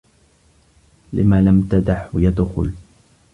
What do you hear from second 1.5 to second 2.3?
تدْعه